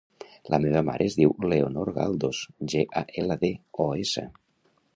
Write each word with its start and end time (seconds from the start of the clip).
La 0.53 0.59
meva 0.61 0.79
mare 0.85 1.05
es 1.09 1.17
diu 1.19 1.33
Leonor 1.51 1.91
Galdos: 1.99 2.39
ge, 2.73 2.81
a, 3.03 3.07
ela, 3.25 3.39
de, 3.45 3.53
o, 3.85 3.87
essa. 4.07 4.25